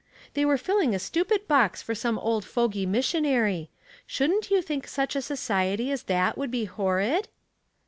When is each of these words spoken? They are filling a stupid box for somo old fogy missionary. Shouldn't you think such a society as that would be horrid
They 0.33 0.45
are 0.45 0.57
filling 0.57 0.95
a 0.95 0.97
stupid 0.99 1.47
box 1.47 1.83
for 1.83 1.93
somo 1.93 2.17
old 2.23 2.43
fogy 2.43 2.87
missionary. 2.87 3.69
Shouldn't 4.07 4.49
you 4.49 4.59
think 4.63 4.87
such 4.87 5.15
a 5.15 5.21
society 5.21 5.91
as 5.91 6.01
that 6.01 6.39
would 6.39 6.49
be 6.49 6.65
horrid 6.65 7.27